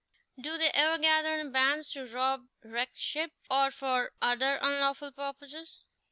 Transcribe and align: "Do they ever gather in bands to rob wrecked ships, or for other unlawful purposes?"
"Do 0.39 0.57
they 0.57 0.71
ever 0.71 0.97
gather 0.97 1.35
in 1.35 1.51
bands 1.51 1.91
to 1.91 2.07
rob 2.07 2.47
wrecked 2.63 2.97
ships, 2.97 3.35
or 3.51 3.69
for 3.69 4.13
other 4.19 4.57
unlawful 4.59 5.11
purposes?" 5.11 5.83